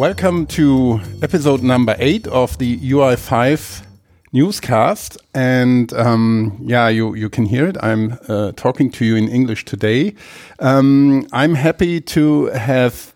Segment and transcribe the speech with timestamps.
[0.00, 3.84] welcome to episode number eight of the UI5
[4.32, 5.18] newscast.
[5.34, 7.76] And um, yeah, you, you can hear it.
[7.82, 10.14] I'm uh, talking to you in English today.
[10.58, 13.12] Um, I'm happy to have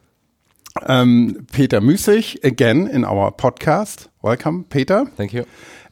[0.82, 4.08] um, Peter Müßig again in our podcast.
[4.20, 5.06] Welcome, Peter.
[5.16, 5.46] Thank you.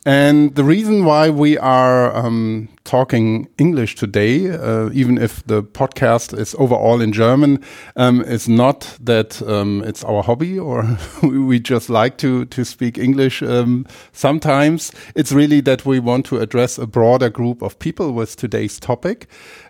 [0.05, 6.37] And the reason why we are um, talking English today, uh, even if the podcast
[6.39, 7.63] is overall in German,
[7.97, 12.99] um, is not that um, it's our hobby or we just like to to speak
[12.99, 13.43] English.
[13.43, 18.37] Um, sometimes it's really that we want to address a broader group of people with
[18.37, 19.29] today's topic,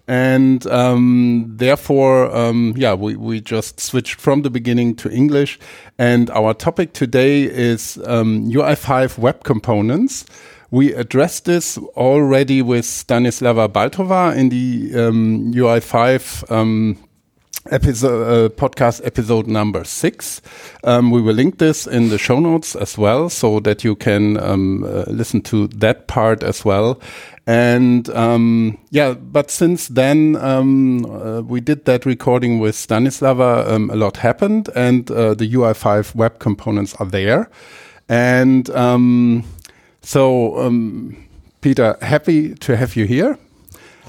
[0.08, 5.58] and um, therefore, um, yeah, we we just switched from the beginning to English.
[5.98, 10.24] And our topic today is UI5 web components.
[10.72, 16.96] We addressed this already with Stanislava Baltova in the um, UI5 um,
[17.70, 20.40] episode, uh, podcast episode number six.
[20.82, 24.38] Um, we will link this in the show notes as well, so that you can
[24.38, 26.98] um, uh, listen to that part as well.
[27.46, 33.68] And um, yeah, but since then um, uh, we did that recording with Stanislava.
[33.68, 37.50] Um, a lot happened, and uh, the UI5 web components are there.
[38.08, 39.44] And um,
[40.02, 41.16] so, um,
[41.60, 43.38] Peter, happy to have you here.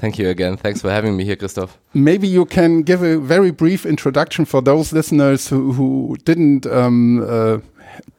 [0.04, 0.58] Thank you again.
[0.58, 1.78] Thanks for having me here, Christoph.
[1.94, 7.26] Maybe you can give a very brief introduction for those listeners who, who didn't um,
[7.26, 7.60] uh,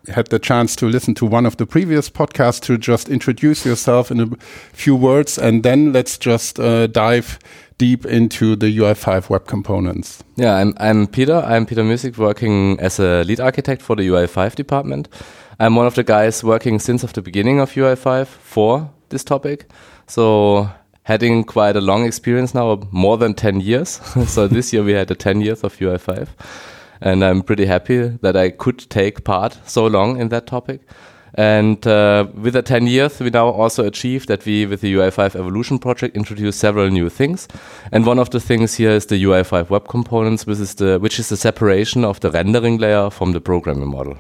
[0.08, 4.10] had the chance to listen to one of the previous podcasts to just introduce yourself
[4.10, 4.26] in a
[4.72, 7.38] few words, and then let's just uh, dive
[7.78, 10.22] deep into the UI5 web components.
[10.36, 11.42] Yeah, I'm, I'm Peter.
[11.44, 15.08] I'm Peter Müßig, working as a lead architect for the UI5 department.
[15.60, 19.70] I'm one of the guys working since of the beginning of UI5 for this topic.
[20.06, 20.68] So
[21.04, 23.88] having quite a long experience now, more than 10 years.
[24.26, 26.28] so this year we had a 10 years of UI5.
[27.00, 30.80] And I'm pretty happy that I could take part so long in that topic.
[31.36, 35.34] And uh, with the 10 years, we now also achieved that we, with the UI5
[35.34, 37.48] Evolution project, introduced several new things.
[37.90, 41.18] And one of the things here is the UI5 web components, which is the, which
[41.18, 44.16] is the separation of the rendering layer from the programming model.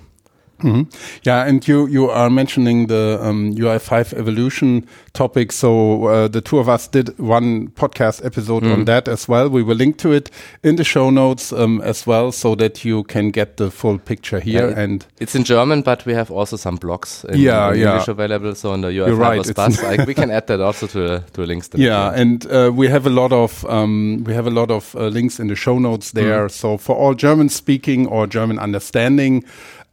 [0.64, 0.86] Mm -hmm.
[1.22, 5.52] Yeah, and you you are mentioning the um, UI5 evolution topic.
[5.52, 8.72] So uh, the two of us did one podcast episode mm.
[8.72, 9.48] on that as well.
[9.48, 10.30] We will link to it
[10.62, 14.40] in the show notes um, as well, so that you can get the full picture
[14.40, 14.66] here.
[14.66, 17.78] Yeah, it, and it's in German, but we have also some blogs in, yeah, in
[17.78, 17.90] yeah.
[17.92, 18.54] English available.
[18.54, 21.46] So on the UI5 right, bus, I, we can add that also to to the
[21.46, 21.70] links.
[21.74, 25.06] Yeah, and uh, we have a lot of um, we have a lot of uh,
[25.06, 26.46] links in the show notes there.
[26.46, 26.50] Mm.
[26.50, 29.44] So for all German speaking or German understanding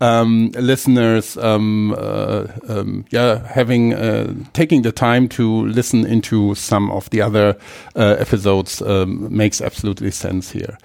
[0.02, 6.92] um, listeners, um, uh, um, yeah, having uh, taking the time to listen into some
[6.92, 7.58] of the other
[7.96, 10.78] uh, episodes um, makes absolutely sense here.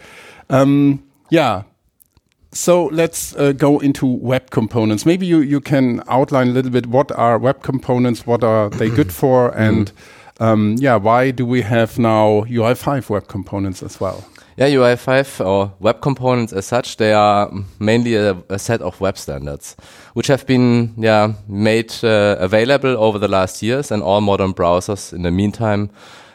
[0.51, 1.63] Um, yeah.
[2.53, 5.05] So let's uh, go into web components.
[5.05, 8.89] Maybe you, you can outline a little bit what are web components, what are they
[8.89, 9.93] good for, and
[10.41, 14.25] um, yeah, why do we have now UI5 web components as well?
[14.59, 19.19] Yeah, UI5 or web components as such, they are mainly a, a set of web
[19.19, 19.77] standards,
[20.15, 25.13] which have been yeah made uh, available over the last years, and all modern browsers
[25.13, 25.91] in the meantime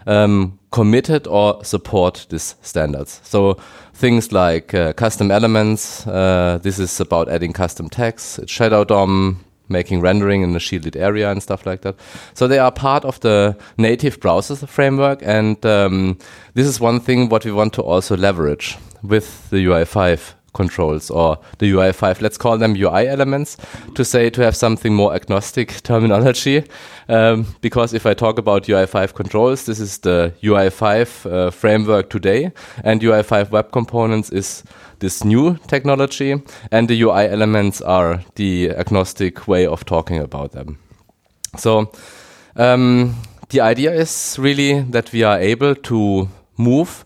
[0.05, 3.21] um, committed or support these standards.
[3.23, 3.57] So
[3.93, 10.01] things like uh, custom elements, uh, this is about adding custom text, Shadow DOM, making
[10.01, 11.95] rendering in a shielded area and stuff like that.
[12.33, 16.17] So they are part of the native browser framework, and um,
[16.53, 21.37] this is one thing what we want to also leverage with the UI5 controls or
[21.59, 23.57] the UI5, let's call them UI elements,
[23.95, 26.63] to say to have something more agnostic terminology.
[27.07, 32.51] Um, because if I talk about UI5 controls, this is the UI5 uh, framework today,
[32.83, 34.63] and UI5 web components is
[34.99, 36.41] this new technology,
[36.71, 40.77] and the UI elements are the agnostic way of talking about them.
[41.57, 41.91] So
[42.55, 43.15] um,
[43.49, 47.03] the idea is really that we are able to move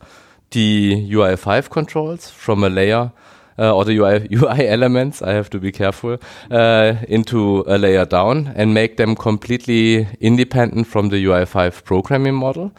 [0.51, 3.11] the UI5 controls from a layer
[3.57, 6.17] uh, or the UI, UI elements, I have to be careful,
[6.51, 12.71] uh, into a layer down and make them completely independent from the UI5 programming model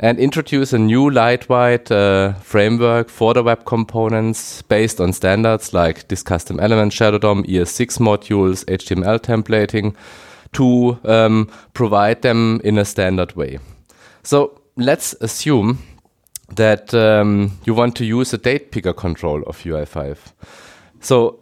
[0.00, 6.06] and introduce a new lightweight uh, framework for the web components based on standards like
[6.08, 9.96] this custom element Shadow DOM, ES6 modules, HTML templating
[10.52, 13.58] to um, provide them in a standard way.
[14.22, 15.78] So let's assume
[16.56, 20.18] that um, you want to use a date picker control of UI5.
[21.00, 21.40] So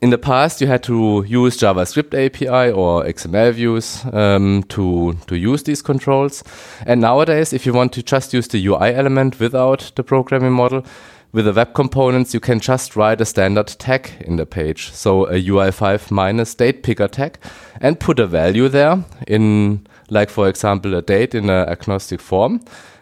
[0.00, 5.36] in the past, you had to use JavaScript API or XML views um, to to
[5.36, 6.42] use these controls.
[6.86, 10.84] And nowadays, if you want to just use the UI element without the programming model,
[11.32, 14.90] with the web components, you can just write a standard tag in the page.
[14.92, 17.38] So a UI5 minus date picker tag
[17.80, 22.60] and put a value there in, like, for example, a date in an agnostic form.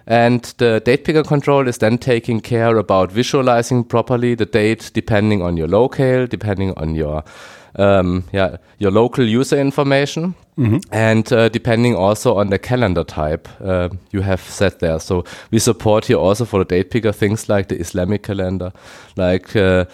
[0.08, 5.42] And the date picker control is then taking care about visualizing properly the date depending
[5.42, 7.22] on your locale, depending on your
[7.76, 10.34] um, yeah, your local user information.
[10.58, 10.78] Mm-hmm.
[10.92, 14.98] And uh, depending also on the calendar type uh, you have set there.
[14.98, 18.72] So we support here also for the date picker things like the Islamic calendar,
[19.16, 19.84] like uh,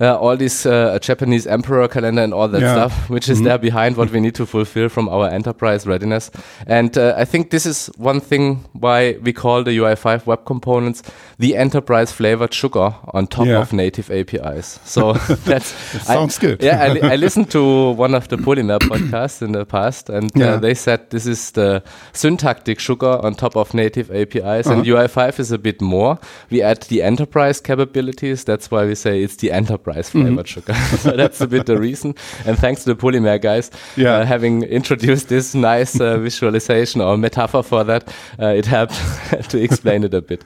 [0.00, 2.72] uh, all these uh, Japanese emperor calendar and all that yeah.
[2.72, 3.48] stuff, which is mm -hmm.
[3.48, 6.30] there behind what we need to fulfill from our enterprise readiness.
[6.66, 11.02] And uh, I think this is one thing why we call the UI5 web components
[11.38, 13.60] the enterprise flavored sugar on top yeah.
[13.60, 14.80] of native APIs.
[14.84, 15.12] So
[15.44, 15.68] that's
[16.06, 16.62] sounds I, good.
[16.62, 20.24] yeah, I, li I, listened to one of the Polymer podcasts in the past, and
[20.36, 20.60] uh, yeah.
[20.60, 21.82] they said this is the
[22.12, 24.72] syntactic sugar on top of native APIs, -huh.
[24.72, 25.08] and uh-huh.
[25.08, 26.16] UI5 is a bit more.
[26.50, 28.44] We add the enterprise capabilities.
[28.44, 30.60] That's why we say it's the enterprise rice flavored mm-hmm.
[30.60, 30.74] sugar.
[30.98, 32.14] so that's a bit the reason.
[32.46, 34.14] And thanks to the Polymer guys, yeah.
[34.14, 38.08] Uh, having introduced this nice uh, visualization or metaphor for that,
[38.40, 38.94] uh, it helped
[39.50, 40.44] to explain it a bit.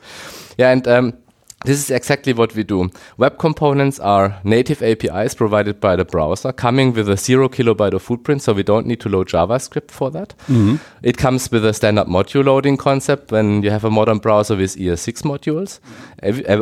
[0.56, 1.18] Yeah, and um,
[1.64, 2.88] this is exactly what we do.
[3.16, 8.02] Web components are native APIs provided by the browser, coming with a zero kilobyte of
[8.02, 10.34] footprint, so we don't need to load JavaScript for that.
[10.46, 10.78] Mm -hmm.
[11.02, 14.76] It comes with a standard module loading concept when you have a modern browser with
[14.76, 15.80] ES6 modules.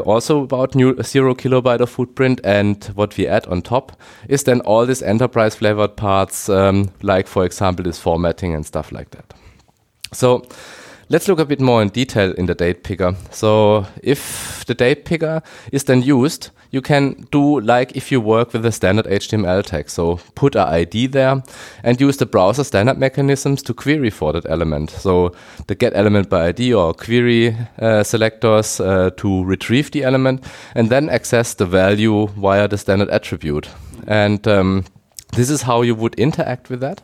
[0.04, 3.92] Also about new zero kilobyte of footprint, and what we add on top
[4.28, 8.92] is then all these enterprise flavored parts, um, like for example this formatting and stuff
[8.92, 9.34] like that.
[10.12, 10.42] So
[11.08, 13.14] Let's look a bit more in detail in the date picker.
[13.30, 18.52] So if the date picker is then used, you can do like if you work
[18.52, 19.88] with a standard HTML tag.
[19.88, 21.44] So put a ID there
[21.84, 24.90] and use the browser standard mechanisms to query for that element.
[24.90, 25.32] So
[25.68, 30.42] the get element by ID or query uh, selectors uh, to retrieve the element
[30.74, 33.68] and then access the value via the standard attribute.
[34.08, 34.84] And um,
[35.36, 37.00] this is how you would interact with that.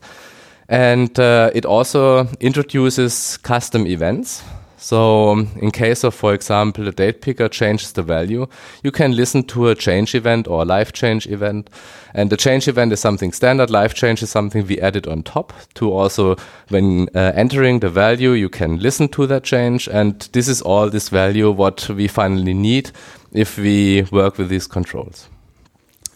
[0.73, 4.43] And uh, it also introduces custom events.
[4.79, 8.47] So in case of, for example, the date picker changes the value,
[8.83, 11.69] you can listen to a change event or a live change event.
[12.15, 13.69] And the change event is something standard.
[13.69, 16.37] Live change is something we added on top to also,
[16.71, 19.89] when uh, entering the value, you can listen to that change.
[19.89, 22.93] And this is all this value what we finally need
[23.35, 25.29] if we work with these controls.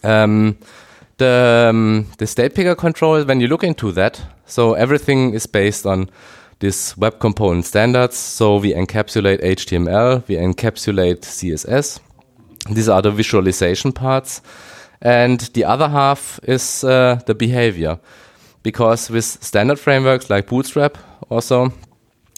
[0.03, 0.57] Um,
[1.17, 5.85] the, um, the date picker control, when you look into that, so everything is based
[5.85, 6.09] on
[6.59, 8.17] this web component standards.
[8.17, 11.99] So we encapsulate HTML, we encapsulate CSS.
[12.71, 14.41] These are the visualization parts.
[15.01, 17.99] And the other half is uh, the behavior.
[18.63, 20.97] Because with standard frameworks like Bootstrap,
[21.29, 21.71] also,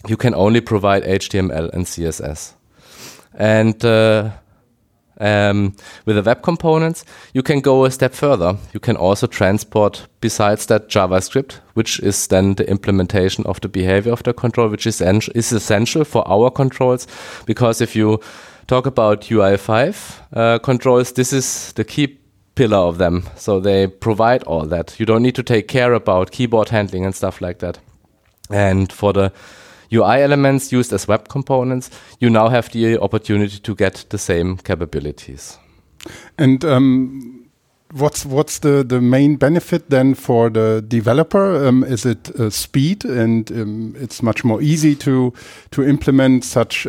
[0.06, 2.52] you can only provide HTML and CSS.
[3.34, 4.30] And uh,
[5.20, 5.74] um,
[6.06, 8.56] with the web components, you can go a step further.
[8.72, 14.12] You can also transport, besides that, JavaScript, which is then the implementation of the behavior
[14.12, 17.06] of the control, which is, is essential for our controls.
[17.46, 18.20] Because if you
[18.66, 22.18] talk about UI5 uh, controls, this is the key
[22.54, 23.24] pillar of them.
[23.36, 24.98] So they provide all that.
[24.98, 27.78] You don't need to take care about keyboard handling and stuff like that.
[28.50, 29.32] And for the
[29.92, 34.56] UI elements used as web components, you now have the opportunity to get the same
[34.56, 35.58] capabilities.
[36.38, 37.50] And um,
[37.92, 41.66] what's what's the the main benefit then for the developer?
[41.66, 45.32] Um, is it uh, speed, and um, it's much more easy to
[45.70, 46.86] to implement such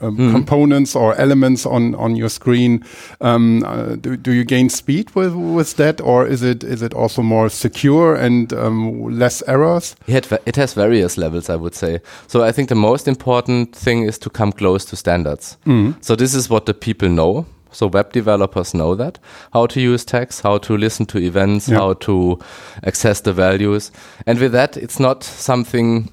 [0.00, 0.32] um, mm.
[0.32, 2.84] components or elements on on your screen.
[3.20, 6.94] Um, uh, do, do you gain speed with with that, or is it is it
[6.94, 9.96] also more secure and um, less errors?
[10.06, 12.00] It, it has various levels, I would say.
[12.26, 15.56] So I think the most important thing is to come close to standards.
[15.66, 15.96] Mm.
[16.04, 17.46] So this is what the people know.
[17.72, 19.18] So web developers know that
[19.52, 21.78] how to use tags, how to listen to events, yeah.
[21.78, 22.38] how to
[22.84, 23.90] access the values,
[24.26, 26.10] and with that, it's not something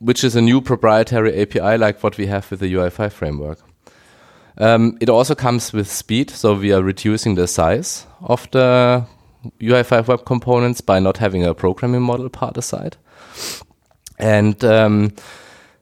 [0.00, 3.58] which is a new proprietary API like what we have with the UI5 framework.
[4.58, 9.04] Um, it also comes with speed, so we are reducing the size of the
[9.60, 12.96] UI5 web components by not having a programming model part aside.
[14.18, 15.12] And um,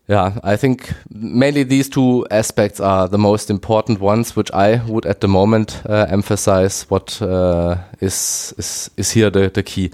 [0.09, 5.05] yeah, I think mainly these two aspects are the most important ones, which I would
[5.05, 6.87] at the moment uh, emphasize.
[6.89, 9.91] What uh, is is is here the the key?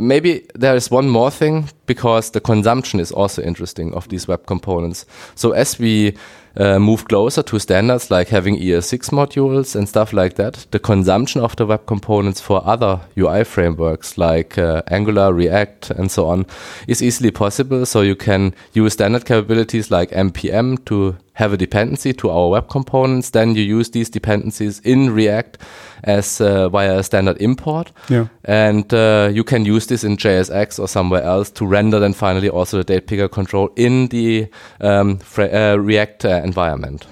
[0.00, 4.46] Maybe there is one more thing because the consumption is also interesting of these web
[4.46, 5.06] components.
[5.34, 6.14] So as we
[6.56, 11.40] uh, move closer to standards like having ES6 modules and stuff like that, the consumption
[11.40, 16.46] of the web components for other UI frameworks like uh, Angular, React, and so on
[16.86, 17.86] is easily possible.
[17.86, 22.68] So you can use standard capabilities like NPM to have a dependency to our web
[22.68, 23.30] components.
[23.30, 25.58] Then you use these dependencies in React
[26.02, 27.92] as uh, via a standard import.
[28.08, 28.26] Yeah.
[28.44, 32.48] And uh, you can use this in JSX or somewhere else to render then finally
[32.48, 34.48] also the date picker control in the
[34.80, 37.06] um, uh, React uh, environment.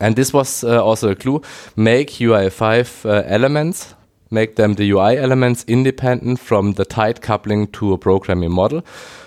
[0.00, 1.40] And this was uh, also a clue.
[1.76, 3.94] Make UI5 uh, elements
[4.30, 8.82] make them the UI elements independent from the tight coupling to a programming model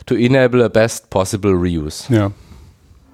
[0.06, 2.10] to enable a best possible reuse.
[2.10, 2.32] Yeah.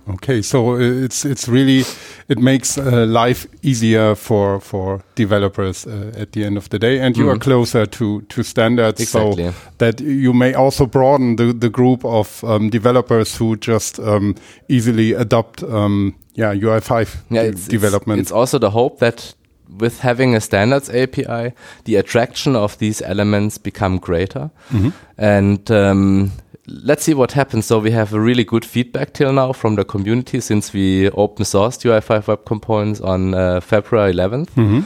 [0.09, 1.85] Okay, so it's it's really
[2.27, 6.99] it makes uh, life easier for for developers uh, at the end of the day,
[6.99, 7.33] and you mm.
[7.33, 9.45] are closer to to standards, exactly.
[9.45, 14.35] so that you may also broaden the the group of um, developers who just um,
[14.67, 18.19] easily adopt um, yeah UI5 yeah, it's, development.
[18.19, 19.35] It's, it's also the hope that
[19.79, 21.53] with having a standards API,
[21.85, 24.49] the attraction of these elements become greater.
[24.69, 24.91] Mm -hmm.
[25.17, 26.31] And um,
[26.67, 27.65] let's see what happens.
[27.65, 31.45] So we have a really good feedback till now from the community since we open
[31.45, 34.55] sourced UI5 Web Components on uh, February 11th.
[34.55, 34.83] Mm -hmm.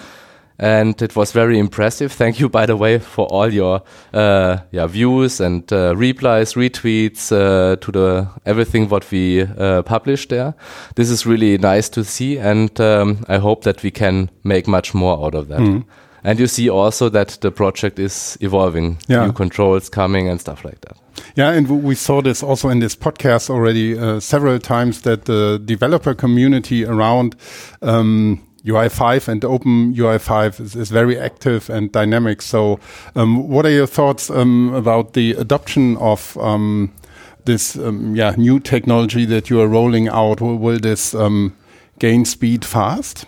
[0.59, 2.09] And it was very impressive.
[2.15, 3.81] Thank you, by the way, for all your
[4.13, 10.29] uh, yeah, views and uh, replies, retweets uh, to the everything what we uh, published
[10.29, 10.53] there.
[10.95, 14.95] This is really nice to see, and um, I hope that we can make much
[14.95, 15.59] more out of that.
[15.59, 15.83] Mm.
[16.23, 19.25] And you see also that the project is evolving, yeah.
[19.25, 20.97] new controls coming and stuff like that.
[21.37, 25.61] Yeah, and we saw this also in this podcast already uh, several times that the
[25.63, 27.35] developer community around
[27.83, 32.41] um, UI5 and Open UI5 is, is, very active and dynamic.
[32.41, 32.79] So,
[33.15, 36.91] um, what are your thoughts um, about the adoption of um,
[37.45, 40.41] this um, yeah new technology that you are rolling out?
[40.41, 41.55] Will, will this um,
[41.99, 43.27] gain speed fast?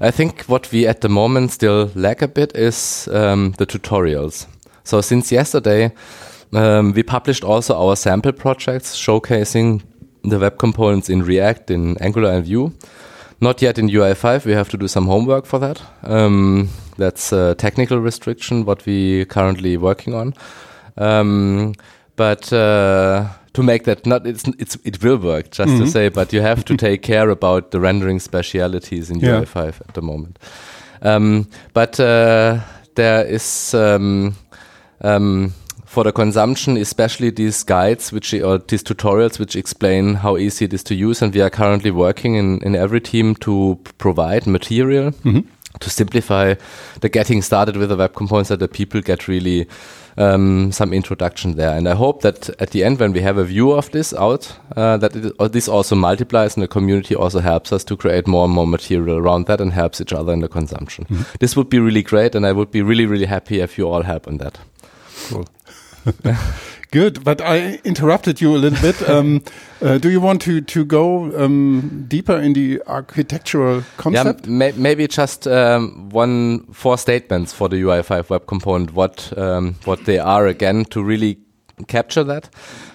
[0.00, 4.46] I think what we at the moment still lack a bit is the tutorials.
[4.84, 5.92] So since yesterday,
[6.52, 9.82] um, we published also our sample projects showcasing
[10.22, 12.72] the web components in React, in Angular and Vue.
[13.40, 14.44] Not yet in UI5.
[14.46, 15.80] We have to do some homework for that.
[16.02, 20.34] Um, that's a technical restriction, what we currently working on.
[20.96, 21.74] Um,
[22.16, 25.78] but uh, to make that not it's it's it will work just mm -hmm.
[25.78, 25.92] to mm-hmm.
[25.92, 29.40] say, but you have to take care about the rendering specialities in yeah.
[29.40, 30.38] UI5 at the moment.
[31.02, 32.58] Um, but uh,
[32.94, 34.34] there is um,
[35.04, 35.52] um,
[35.88, 40.74] for the consumption, especially these guides, which or these tutorials, which explain how easy it
[40.74, 45.12] is to use, and we are currently working in in every team to provide material.
[45.24, 45.44] Mm -hmm.
[45.80, 46.54] To simplify
[47.00, 49.66] the getting started with the web components, that the people get really
[50.16, 51.76] um, some introduction there.
[51.76, 54.52] And I hope that at the end, when we have a view of this out,
[54.76, 58.26] uh, that it, uh, this also multiplies and the community also helps us to create
[58.26, 61.06] more and more material around that and helps each other in the consumption.
[61.08, 61.38] Mm -hmm.
[61.38, 64.02] This would be really great, and I would be really, really happy if you all
[64.02, 64.58] help on that.
[65.28, 65.46] Cool.
[66.90, 68.96] Good, but I interrupted you a little bit.
[69.08, 69.42] Um,
[69.80, 74.46] uh, do you want to to go um, deeper in the architectural concept?
[74.46, 78.92] Yeah, may maybe just um, one four statements for the UI5 web component.
[78.92, 81.38] What um, what they are again to really
[81.86, 82.48] capture that.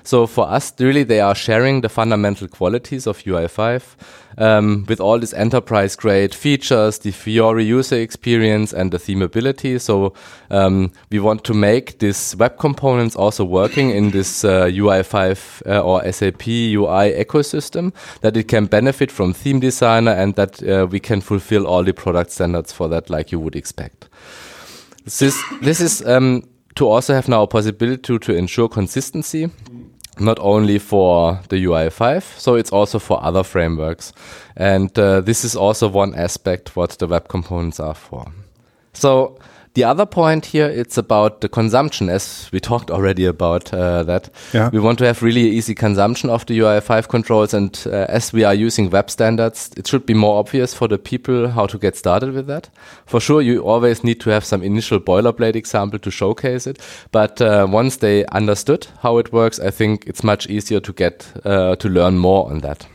[0.03, 3.95] So for us, really, they are sharing the fundamental qualities of UI5
[4.37, 9.79] um, with all these enterprise grade features, the Fiori user experience, and the themability.
[9.79, 10.13] So
[10.49, 15.81] um, we want to make these web components also working in this uh, UI5 uh,
[15.81, 20.99] or SAP UI ecosystem, that it can benefit from theme designer and that uh, we
[20.99, 24.09] can fulfill all the product standards for that, like you would expect.
[25.05, 26.43] This is, this is um,
[26.75, 29.49] to also have now a possibility to, ensure consistency
[30.19, 34.13] not only for the UI5, so it's also for other frameworks.
[34.55, 38.31] And uh, this is also one aspect what the web components are for.
[38.93, 39.39] So
[39.75, 44.29] the other point here, it's about the consumption, as we talked already about uh, that.
[44.53, 44.69] Yeah.
[44.71, 48.43] We want to have really easy consumption of the UI5 controls, and uh, as we
[48.43, 51.95] are using web standards, it should be more obvious for the people how to get
[51.95, 52.69] started with that.
[53.07, 56.79] For sure, you always need to have some initial boilerplate example to showcase it,
[57.11, 61.31] but uh, once they understood how it works, I think it's much easier to get
[61.45, 62.85] uh, to learn more on that.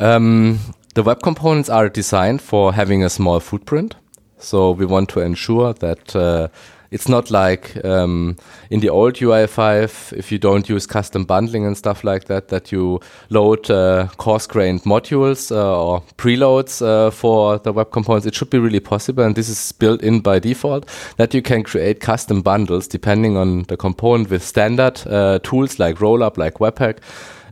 [0.00, 0.58] Um,
[0.94, 3.94] the web components are designed for having a small footprint.
[4.42, 6.48] So we want to ensure that uh,
[6.92, 8.36] it's not like um,
[8.70, 12.70] in the old UI5, if you don't use custom bundling and stuff like that, that
[12.70, 18.26] you load uh, coarse-grained modules uh, or preloads uh, for the web components.
[18.26, 21.62] It should be really possible, and this is built in by default, that you can
[21.62, 26.98] create custom bundles depending on the component with standard uh, tools like Rollup, like Webpack,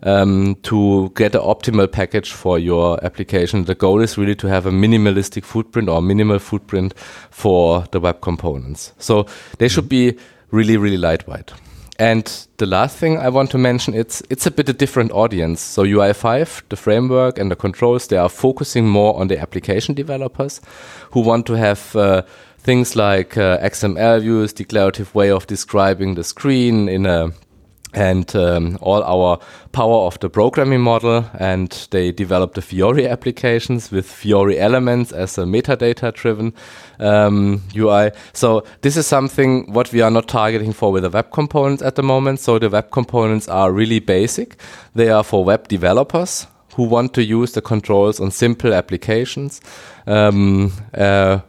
[0.02, 3.64] um, to get an optimal package for your application.
[3.64, 6.94] The goal is really to have a minimalistic footprint or minimal footprint
[7.30, 8.92] for the web components.
[8.98, 9.26] So
[9.58, 10.16] they should be
[10.50, 11.52] really, really lightweight.
[11.98, 15.60] And the last thing I want to mention, it's it's a bit a different audience.
[15.60, 20.62] So UI5, the framework and the controls, they are focusing more on the application developers
[21.10, 22.22] who want to have uh,
[22.56, 27.32] things like uh, XML views, declarative way of describing the screen in a
[27.92, 29.38] and um, all our
[29.72, 35.38] power of the programming model and they developed the Fiori applications with Fiori elements as
[35.38, 36.52] a metadata driven
[36.98, 38.12] um, UI.
[38.32, 41.96] So this is something what we are not targeting for with the web components at
[41.96, 42.40] the moment.
[42.40, 44.56] So the web components are really basic.
[44.94, 49.60] They are for web developers who want to use the controls on simple applications.
[50.06, 51.40] Um, uh,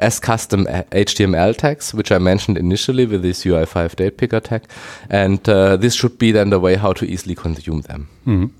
[0.00, 4.62] as custom HTML tags, which I mentioned initially with this UI5 date picker tag.
[5.08, 8.08] And uh, this should be then the way how to easily consume them.
[8.26, 8.50] Mm -hmm.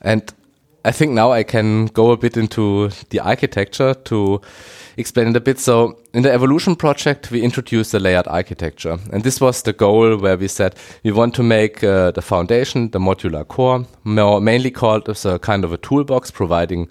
[0.00, 0.22] And
[0.84, 4.40] I think now I can go a bit into the architecture to
[4.96, 5.60] explain it a bit.
[5.60, 8.98] So in the evolution project, we introduced the layered architecture.
[9.12, 12.90] And this was the goal where we said we want to make uh, the foundation,
[12.90, 16.88] the modular core, more mainly called as a kind of a toolbox providing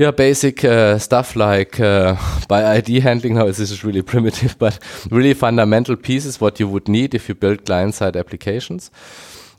[0.00, 2.16] yeah, basic uh, stuff like uh,
[2.48, 3.34] by ID handling.
[3.34, 4.78] Now, this is really primitive, but
[5.10, 8.90] really fundamental pieces what you would need if you build client-side applications.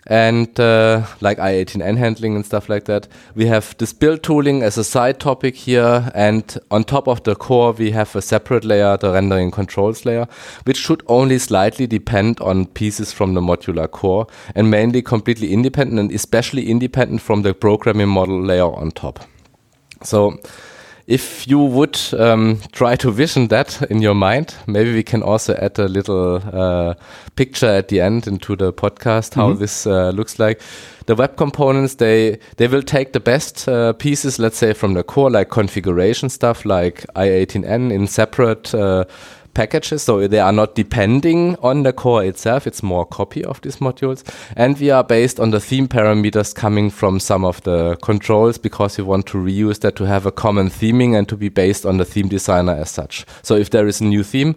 [0.07, 3.07] And uh, like I18N handling and stuff like that.
[3.35, 6.09] We have this build tooling as a side topic here.
[6.15, 10.25] And on top of the core, we have a separate layer, the rendering controls layer,
[10.63, 15.99] which should only slightly depend on pieces from the modular core and mainly completely independent
[15.99, 19.19] and especially independent from the programming model layer on top.
[20.03, 20.39] So
[21.07, 25.53] if you would um, try to vision that in your mind, maybe we can also
[25.55, 26.93] add a little uh,
[27.35, 29.59] picture at the end into the podcast how mm -hmm.
[29.59, 30.61] this uh, looks like.
[31.05, 35.03] The web components they they will take the best uh, pieces, let's say from the
[35.03, 39.03] core, like configuration stuff, like i18n in separate uh,
[39.53, 42.67] packages, so they are not depending on the core itself.
[42.67, 44.23] It's more copy of these modules.
[44.55, 48.97] And we are based on the theme parameters coming from some of the controls because
[48.97, 51.97] we want to reuse that to have a common theming and to be based on
[51.97, 53.25] the theme designer as such.
[53.43, 54.55] So if there is a new theme,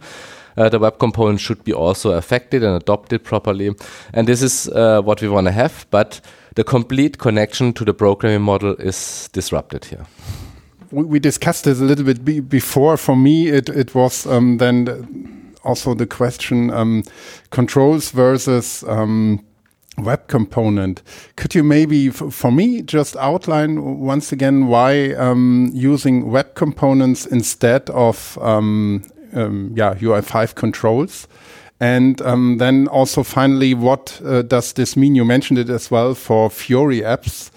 [0.57, 3.75] uh, the web component should be also affected and adopted properly.
[4.13, 6.21] And this is uh, what we want to have, but
[6.55, 10.07] the complete connection to the programming model is disrupted here
[10.95, 12.97] we, we discussed this a little bit be before.
[12.97, 17.03] For me, it it was um, then also the question um,
[17.51, 19.45] controls versus um,
[19.99, 21.03] web component.
[21.37, 27.91] Could you maybe, for me, just outline once again why um, using web components instead
[27.91, 31.27] of um, um, yeah UI5 controls?
[31.81, 35.15] And um, then also finally, what uh, does this mean?
[35.15, 37.51] You mentioned it as well for Fiori apps.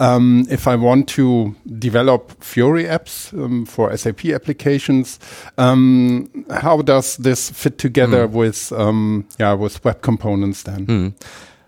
[0.00, 5.18] Um, if I want to develop Fiori apps um, for SAP applications,
[5.58, 8.32] um, how does this fit together mm.
[8.32, 10.86] with um, yeah with web components then?
[10.86, 11.12] Mm.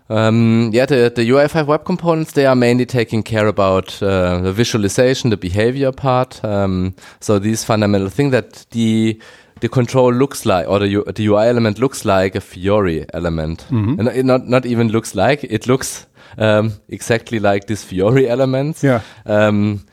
[0.09, 4.51] Um, yeah, the, the UI5 web components, they are mainly taking care about uh, the
[4.51, 6.43] visualization, the behavior part.
[6.43, 9.19] Um, so these fundamental thing that the
[9.61, 13.65] the control looks like, or the, the UI element looks like a Fiori element.
[13.69, 13.99] Mm -hmm.
[13.99, 16.05] And it not, not even looks like, it looks
[16.37, 18.83] um, exactly like this Fiori elements.
[18.83, 19.01] Yeah.
[19.25, 19.85] Um,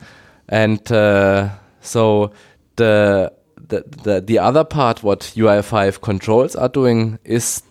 [0.49, 1.49] and uh,
[1.81, 2.31] so
[2.75, 3.31] the,
[3.67, 7.63] the the the other part, what UI5 controls are doing, is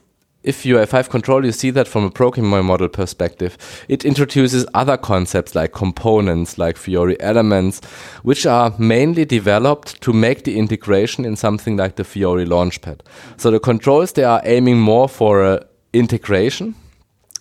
[0.43, 5.55] if UI5 control, you see that from a programming model perspective, it introduces other concepts
[5.55, 7.85] like components, like Fiori elements,
[8.23, 13.01] which are mainly developed to make the integration in something like the Fiori Launchpad.
[13.37, 16.75] So the controls, they are aiming more for a integration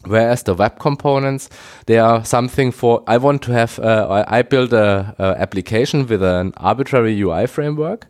[0.06, 1.50] Whereas the web components,
[1.86, 6.24] they are something for, I want to have, uh, I build a, a, application with
[6.24, 8.08] an arbitrary UI framework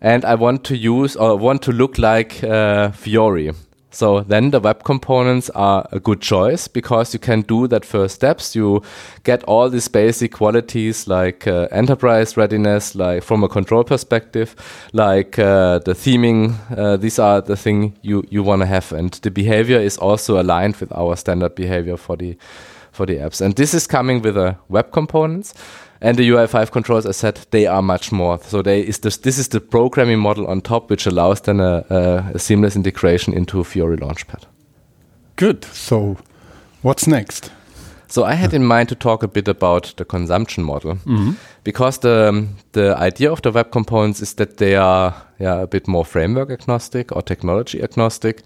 [0.00, 3.52] and I want to use or want to look like uh, Fiori.
[3.90, 8.14] So then the web components are a good choice because you can do that first
[8.14, 8.54] steps.
[8.54, 8.82] You
[9.24, 14.54] get all these basic qualities like uh, enterprise readiness, like from a control perspective,
[14.92, 16.54] like uh, the theming.
[16.76, 18.92] Uh, these are the thing you, you want to have.
[18.92, 22.36] And the behavior is also aligned with our standard behavior for the,
[22.92, 23.40] for the apps.
[23.40, 25.54] And this is coming with the web components.
[26.00, 28.38] And the UI5 controls, I said, they are much more.
[28.42, 31.84] So they is this, this is the programming model on top, which allows then a,
[31.90, 34.44] a, a seamless integration into Fiori Launchpad.
[35.36, 35.64] Good.
[35.64, 36.16] So
[36.82, 37.50] what's next?
[38.08, 41.34] So I had in mind to talk a bit about the consumption model mm -hmm.
[41.64, 45.86] because the the idea of the web components is that they are yeah a bit
[45.86, 48.42] more framework agnostic or technology agnostic.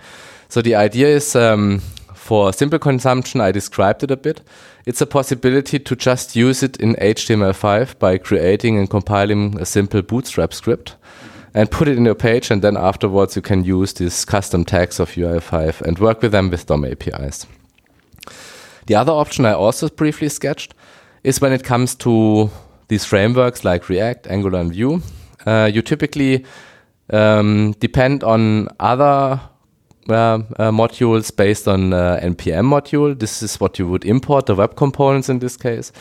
[0.49, 1.81] So the idea is um,
[2.14, 4.43] for simple consumption, I described it a bit.
[4.87, 10.03] It's a possibility to just use it in HTML5 by creating and compiling a simple
[10.03, 10.97] bootstrap script.
[11.55, 12.51] and put it in your page.
[12.51, 16.51] And then afterwards, you can use these custom tags of UI5 and work with them
[16.51, 17.47] with DOM APIs.
[18.87, 20.75] The other option I also briefly sketched
[21.23, 22.51] is when it comes to
[22.88, 25.01] these frameworks like React, Angular, and Vue.
[25.47, 26.44] Uh, you typically
[27.11, 29.40] um, depend on other
[30.09, 33.19] uh, uh, modules based on uh, npm module.
[33.19, 35.93] This is what you would import the web components in this case.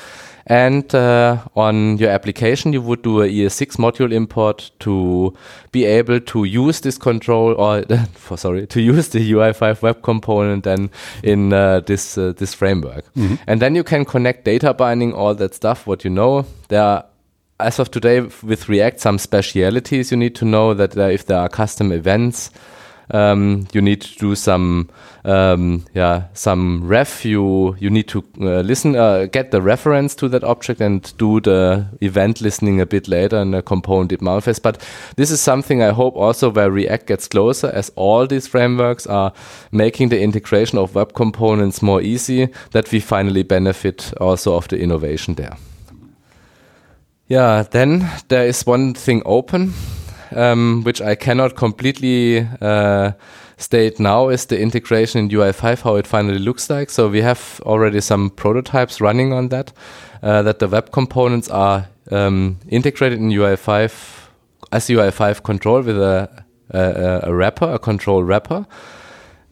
[0.45, 5.33] And uh, on your application, you would do a ES6 module import to
[5.71, 10.65] be able to use this control or for, sorry to use the UI5 web component
[10.65, 10.89] then
[11.23, 13.05] in uh, this uh, this framework.
[13.15, 13.37] Mm -hmm.
[13.47, 15.87] And then you can connect data binding, all that stuff.
[15.87, 17.05] What you know, there are
[17.59, 21.49] as of today with React some specialities you need to know that if there are
[21.49, 22.49] custom events
[23.11, 24.89] um, you need to do some
[25.25, 27.25] um, yeah some ref.
[27.25, 31.39] You you need to uh, listen uh, get the reference to that object and do
[31.39, 34.61] the event listening a bit later in a componentDidMount.
[34.61, 34.85] But
[35.15, 39.33] this is something I hope also where React gets closer as all these frameworks are
[39.71, 44.79] making the integration of web components more easy that we finally benefit also of the
[44.79, 45.57] innovation there.
[47.27, 49.73] Yeah then there is one thing open
[50.35, 53.11] um, which I cannot completely uh,
[53.57, 56.89] state now, is the integration in UI5, how it finally looks like.
[56.89, 59.73] So we have already some prototypes running on that,
[60.21, 64.29] uh, that the web components are um, integrated in UI5
[64.71, 66.29] as UI5 control with a,
[66.71, 68.65] a, a wrapper, a control wrapper.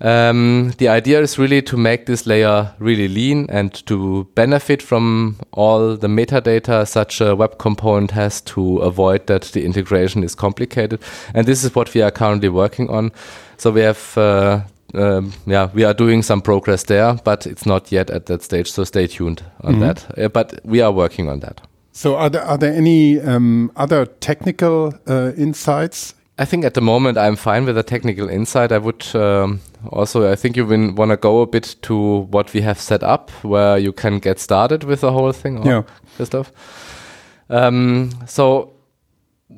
[0.02, 5.38] Um, the idea is really to make this layer really lean and to benefit from
[5.52, 11.02] all the metadata such a web component has to avoid that the integration is complicated.
[11.36, 13.12] And this is what we are currently working on.
[13.58, 14.62] So we have, uh,
[14.96, 18.72] um, yeah, we are doing some progress there, but it's not yet at that stage.
[18.72, 19.86] So stay tuned on mm -hmm.
[19.86, 20.08] that.
[20.18, 21.62] Uh, but we are working on that.
[21.92, 26.82] So are there, are there any um, other technical uh, insights I think at the
[26.82, 28.72] moment I'm fine with the technical insight.
[28.72, 32.62] I would um, also, I think you want to go a bit to what we
[32.62, 35.64] have set up, where you can get started with the whole thing.
[35.64, 35.84] Yeah,
[36.16, 36.52] Christoph.
[37.48, 38.74] Um, so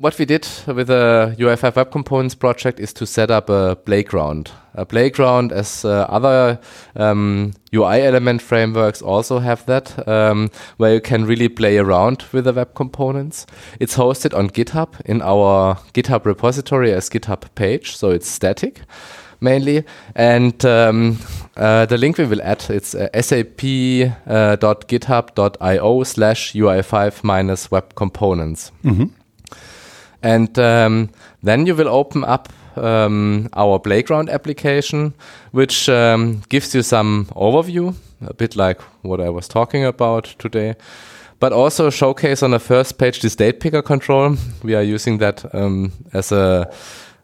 [0.00, 4.50] what we did with the UI5 Web Components project is to set up a playground.
[4.74, 6.58] A playground, as uh, other
[6.96, 12.44] um, UI element frameworks also have that, um, where you can really play around with
[12.44, 13.46] the web components.
[13.78, 18.80] It's hosted on GitHub in our GitHub repository as GitHub page, so it's static
[19.40, 19.84] mainly.
[20.16, 21.18] And um,
[21.56, 28.72] uh, the link we will add it's uh, sap.github.io uh, slash UI5 minus web components.
[28.82, 29.23] Mm -hmm.
[30.24, 31.10] And um,
[31.42, 35.12] then you will open up um, our playground application,
[35.52, 37.94] which um, gives you some overview,
[38.26, 40.76] a bit like what I was talking about today,
[41.40, 44.36] but also showcase on the first page this date picker control.
[44.62, 46.72] We are using that um, as a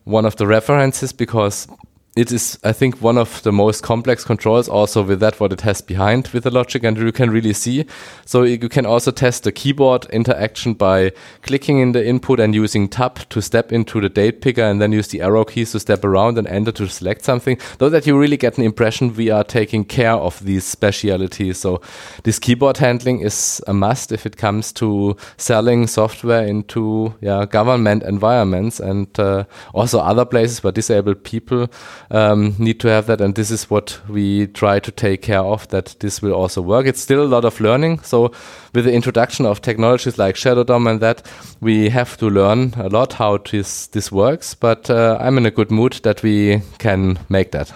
[0.05, 1.69] one of the references because
[2.17, 5.61] it is, I think, one of the most complex controls also with that what it
[5.61, 7.87] has behind with the logic and you can really see.
[8.25, 12.89] So you can also test the keyboard interaction by clicking in the input and using
[12.89, 16.05] tab to step into the date picker and then use the arrow keys to step
[16.05, 17.59] around and enter to select something.
[17.79, 21.59] Though that you really get an impression we are taking care of these specialities.
[21.59, 21.81] So
[22.25, 28.03] this keyboard handling is a must if it comes to selling software into yeah, government
[28.03, 29.45] environments and uh,
[29.75, 31.69] also other places where disabled people
[32.11, 33.21] um, need to have that.
[33.21, 36.87] And this is what we try to take care of that this will also work.
[36.87, 38.01] It's still a lot of learning.
[38.01, 38.33] So
[38.75, 41.23] with the introduction of technologies like Shadow DOM and that,
[41.61, 44.55] we have to learn a lot how this, this works.
[44.55, 47.73] But uh, I'm in a good mood that we can make that.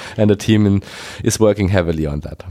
[0.16, 0.82] and the team in,
[1.24, 2.44] is working heavily on that.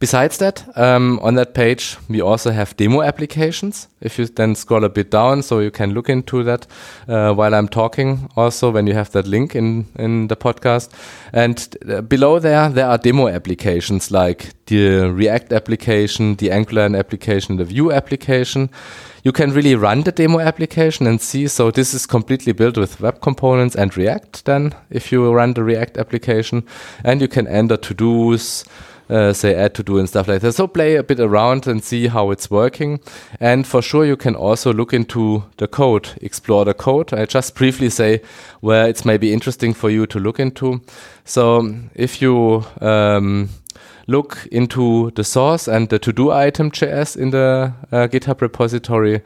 [0.00, 3.86] Besides that, um, on that page, we also have demo applications.
[4.00, 6.66] If you then scroll a bit down, so you can look into that
[7.06, 10.88] uh, while I'm talking also when you have that link in, in the podcast.
[11.34, 17.58] And uh, below there, there are demo applications like the React application, the Angular application,
[17.58, 18.70] the Vue application.
[19.22, 21.46] You can really run the demo application and see.
[21.46, 25.62] So this is completely built with web components and React then if you run the
[25.62, 26.64] React application
[27.04, 28.64] and you can enter to-dos,
[29.10, 30.52] uh, say add to do and stuff like that.
[30.52, 33.00] So play a bit around and see how it's working.
[33.40, 37.12] And for sure, you can also look into the code, explore the code.
[37.12, 38.22] I just briefly say
[38.60, 40.80] where it's maybe interesting for you to look into.
[41.24, 43.48] So if you um,
[44.06, 49.22] look into the source and the to-do item JS in the uh, GitHub repository,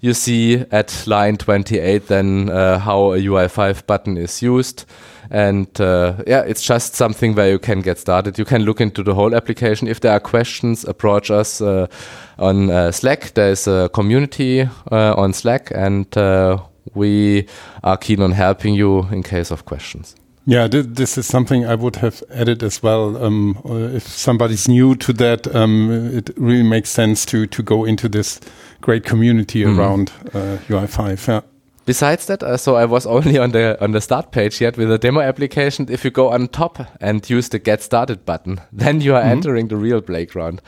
[0.00, 4.84] you see at line 28 then uh, how a UI5 button is used
[5.30, 8.38] and uh, yeah, it's just something where you can get started.
[8.38, 9.88] You can look into the whole application.
[9.88, 11.86] If there are questions, approach us uh,
[12.38, 13.34] on uh, Slack.
[13.34, 16.58] There's a community uh, on Slack, and uh,
[16.94, 17.46] we
[17.82, 20.14] are keen on helping you in case of questions.
[20.48, 23.16] Yeah, th this is something I would have added as well.
[23.16, 27.84] Um, uh, if somebody's new to that, um, it really makes sense to to go
[27.84, 28.40] into this
[28.80, 29.78] great community mm -hmm.
[29.78, 31.28] around uh, UI5.
[31.28, 31.42] Yeah.
[31.86, 34.88] Besides that, uh, so I was only on the on the start page yet with
[34.88, 35.86] the demo application.
[35.88, 39.28] If you go on top and use the get started button, then you are mm
[39.28, 39.36] -hmm.
[39.36, 40.60] entering the real playground.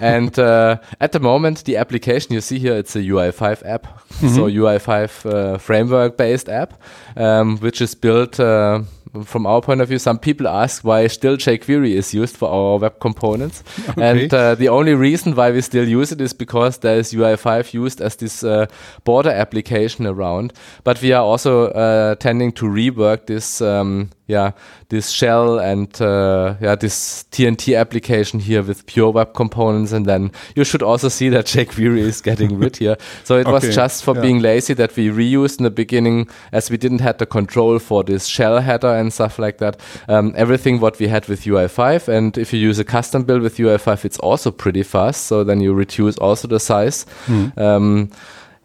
[0.00, 4.28] and uh, at the moment, the application you see here, it's a UI5 app, mm
[4.28, 4.34] -hmm.
[4.34, 6.72] so UI5 uh, framework based app,
[7.16, 8.80] um, which is built uh,
[9.24, 12.78] from our point of view, some people ask why still jQuery is used for our
[12.78, 13.62] web components.
[13.90, 14.02] Okay.
[14.02, 17.74] And uh, the only reason why we still use it is because there is UI5
[17.74, 18.66] used as this uh,
[19.04, 20.54] border application around.
[20.84, 24.52] But we are also uh, tending to rework this um, yeah,
[24.88, 29.92] this shell and uh, yeah, this TNT application here with pure web components.
[29.92, 32.96] And then you should also see that jQuery is getting rid here.
[33.24, 33.52] So it okay.
[33.52, 34.22] was just for yeah.
[34.22, 38.02] being lazy that we reused in the beginning as we didn't have the control for
[38.02, 39.78] this shell header and stuff like that.
[40.08, 42.08] Um, everything what we had with UI5.
[42.08, 45.26] And if you use a custom build with UI5, it's also pretty fast.
[45.26, 47.04] So then you reduce also the size.
[47.26, 47.58] Mm.
[47.58, 48.10] Um,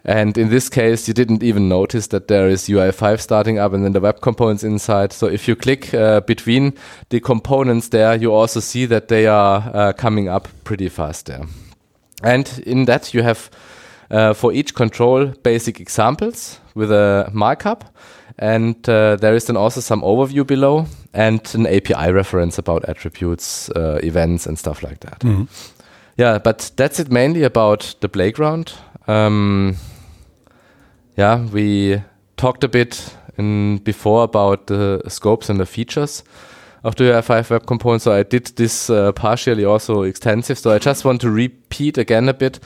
[0.08, 3.84] and in this case, you didn't even notice that there is UI5 starting up and
[3.84, 5.12] then the web components inside.
[5.12, 6.76] So if you click uh, between
[7.10, 11.43] the components there, you also see that they are uh, coming up pretty fast there.
[12.23, 13.52] And in that, you have
[14.10, 17.84] uh, for each control basic examples with a markup.
[18.39, 23.69] And uh, there is then also some overview below and an API reference about attributes,
[23.71, 25.23] uh, events, and stuff like that.
[25.23, 25.47] Mm -hmm.
[26.17, 28.73] Yeah, but that's it mainly about the playground.
[29.08, 29.78] Um,
[31.15, 32.02] yeah, we
[32.36, 36.23] talked a bit in before about the scopes and the features
[36.84, 38.02] of the UI5 web component.
[38.02, 40.60] So I did this uh, partially also extensive.
[40.60, 42.60] So I just want to repeat again a bit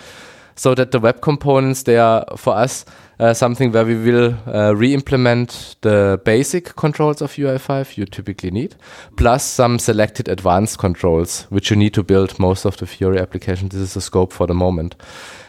[0.56, 2.86] so that the web components, they are for us
[3.22, 8.76] uh, something where we will uh, re-implement the basic controls of UI5 you typically need,
[9.16, 13.70] plus some selected advanced controls, which you need to build most of the Fiori application.
[13.70, 14.96] This is the scope for the moment.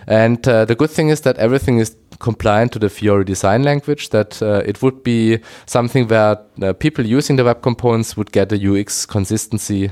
[0.07, 4.11] And uh, the good thing is that everything is compliant to the Fiori design language,
[4.11, 8.53] that uh, it would be something where uh, people using the web components would get
[8.53, 9.91] a UX consistency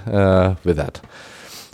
[0.64, 1.01] with that.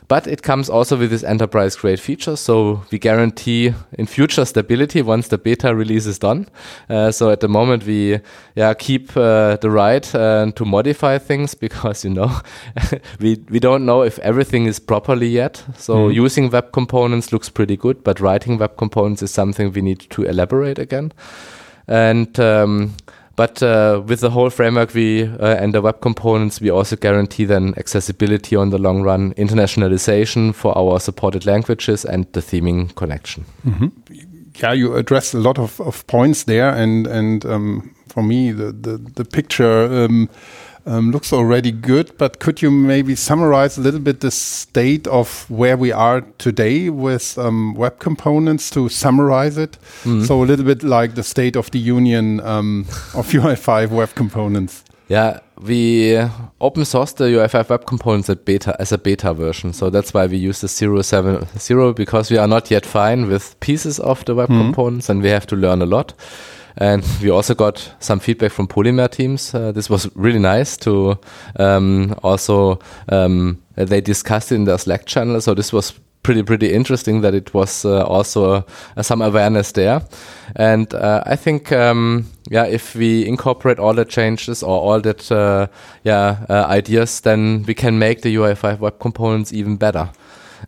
[0.09, 2.37] But it comes also with this enterprise grade feature.
[2.37, 6.47] So we guarantee in future stability once the beta release is done.
[6.89, 8.21] Uh, so at the moment we
[8.55, 12.41] yeah, keep uh, the right uh, to modify things because, you know,
[13.21, 15.65] we, we don't know if everything is properly yet.
[15.77, 16.15] So mm.
[16.15, 20.23] using web components looks pretty good, but writing web components is something we need to
[20.23, 21.13] elaborate again.
[21.89, 22.95] And um,
[23.37, 27.45] but uh, with the whole framework we uh, and the web components, we also guarantee
[27.45, 33.45] then accessibility on the long run, internationalization for our supported languages, and the theming connection.
[33.65, 33.91] Mm -hmm.
[34.61, 38.73] Yeah, you addressed a lot of, of points there, and and um, for me, the
[38.83, 40.05] the, the picture.
[40.05, 40.29] Um,
[40.87, 45.51] um, looks already good, but could you maybe summarize a little bit the state of
[45.51, 49.79] where we are today with um, web components to summarize it?
[50.05, 50.27] Mm -hmm.
[50.27, 54.83] So a little bit like the state of the union um, of UI5 web components.
[55.09, 56.19] Yeah, we
[56.59, 59.73] open source the UI5 web components at beta as a beta version.
[59.73, 64.01] So that's why we use the 070 because we are not yet fine with pieces
[64.01, 64.65] of the web mm -hmm.
[64.65, 66.15] components and we have to learn a lot.
[66.79, 69.55] And we also got some feedback from Polymer teams.
[69.55, 71.19] Uh, this was really nice to
[71.59, 75.41] um, also, um, they discussed it in their Slack channel.
[75.41, 80.03] So this was pretty, pretty interesting that it was uh, also uh, some awareness there.
[80.57, 85.31] And uh, I think, um, yeah, if we incorporate all the changes or all that,
[85.33, 85.69] uh,
[86.03, 90.11] yeah, ideas, then we can make the UI5 web components even better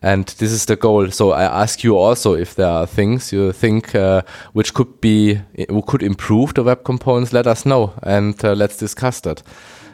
[0.03, 1.11] and this is the goal.
[1.11, 4.23] So I ask you also if there are things you think uh,
[4.53, 5.41] which could be
[5.87, 7.33] could improve the web components.
[7.33, 9.43] Let us know and uh, let's discuss that.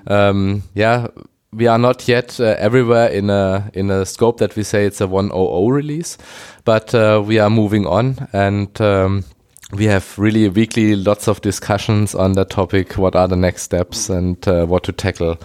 [0.07, 1.09] Um, yeah,
[1.53, 5.01] we are not yet uh, everywhere in a in a scope that we say it's
[5.01, 6.19] a 1.0 release,
[6.65, 8.81] but uh, we are moving on and.
[8.81, 9.25] Um,
[9.73, 12.93] we have really weekly lots of discussions on that topic.
[12.97, 15.37] What are the next steps and uh, what to tackle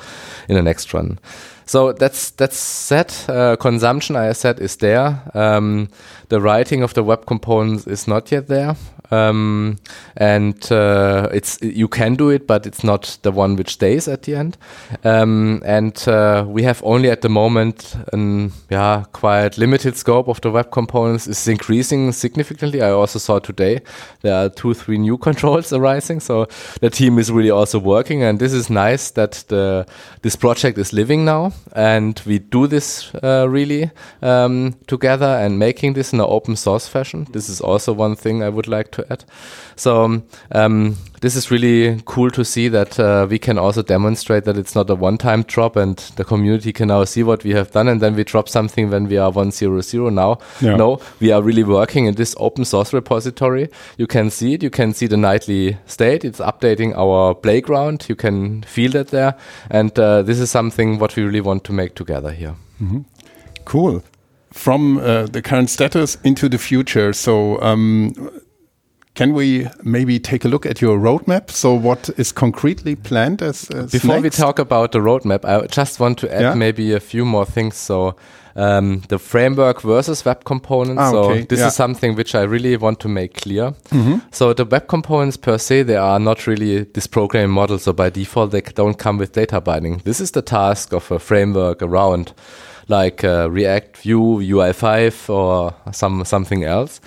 [0.47, 1.19] in the next run?
[1.69, 3.29] So that's that's set.
[3.29, 5.21] Uh, consumption, I said, is there.
[5.35, 5.89] Um,
[6.29, 8.75] the writing of the web components is not yet there.
[9.11, 9.77] Um,
[10.17, 14.23] and uh, it's you can do it, but it's not the one which stays at
[14.23, 14.57] the end.
[15.03, 20.41] Um, and uh, we have only at the moment an yeah quite limited scope of
[20.41, 22.81] the web components is increasing significantly.
[22.81, 23.81] I also saw today
[24.21, 26.47] there are two three new controls arising, so
[26.81, 29.85] the team is really also working, and this is nice that the
[30.21, 31.51] this project is living now.
[31.73, 33.91] And we do this uh, really
[34.21, 37.27] um, together and making this in an open source fashion.
[37.31, 39.25] This is also one thing I would like to add.
[39.75, 44.57] So um, this is really cool to see that uh, we can also demonstrate that
[44.57, 47.87] it's not a one-time drop and the community can now see what we have done
[47.87, 50.37] and then we drop something when we are 100 now.
[50.61, 50.75] Yeah.
[50.75, 53.69] No, we are really working in this open source repository.
[53.97, 54.63] You can see it.
[54.63, 56.23] You can see the nightly state.
[56.23, 58.05] It's updating our playground.
[58.07, 59.35] You can feel that there.
[59.69, 62.55] And uh, this is something what we really want to make together here.
[63.65, 64.03] Cool.
[64.51, 67.13] From uh, the current status into the future.
[67.13, 68.13] So, um,
[69.19, 71.51] can we maybe take a look at your roadmap?
[71.51, 75.99] So, what is concretely planned as, as Before we talk about the roadmap, I just
[75.99, 76.53] want to add Yeah.
[76.55, 77.75] maybe a few more things.
[77.75, 78.15] So,
[78.55, 81.01] um, the framework versus web components.
[81.01, 81.67] Ah, so, this Yeah.
[81.67, 83.73] is something which I really want to make clear.
[83.91, 84.19] Mm-hmm.
[84.31, 87.77] So, the web components per se, they are not really this programming model.
[87.77, 90.01] So, by default, they don't come with data binding.
[90.05, 92.31] This is the task of a framework around
[92.87, 97.01] like uh, React, Vue, UI5, or some something else.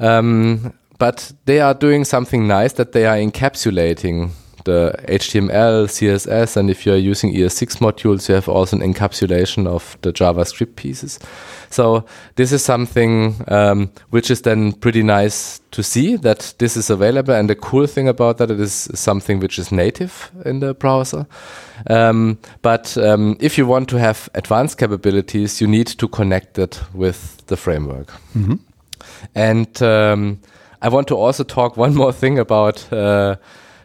[0.00, 4.30] Um, but they are doing something nice that they are encapsulating
[4.68, 9.96] the HTML, CSS, and if you're using ES6 modules, you have also an encapsulation of
[10.02, 11.18] the JavaScript pieces.
[11.70, 12.04] So
[12.36, 17.34] this is something um, which is then pretty nice to see that this is available.
[17.34, 21.26] And the cool thing about that, it is something which is native in the browser.
[21.88, 26.82] Um, but um, if you want to have advanced capabilities, you need to connect it
[26.92, 28.12] with the framework.
[29.34, 30.40] And um,
[30.80, 33.36] I want to also talk one more thing about uh,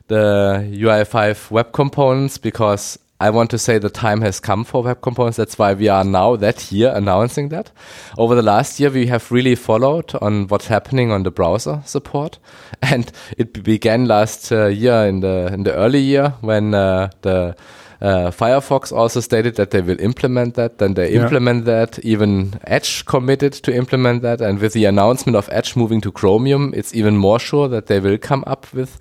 [0.07, 5.01] the UI5 web components because I want to say the time has come for web
[5.01, 5.37] components.
[5.37, 7.71] That's why we are now that year announcing that.
[8.17, 12.37] Over the last year, we have really followed on what's happening on the browser support,
[12.81, 17.55] and it began last uh, year in the in the early year when uh, the
[18.03, 20.77] uh, Firefox also stated that they will implement that.
[20.77, 21.23] Then they Yeah.
[21.23, 21.99] implement that.
[22.03, 24.41] Even Edge committed to implement that.
[24.41, 27.99] And with the announcement of Edge moving to Chromium, it's even more sure that they
[28.01, 28.97] will come up with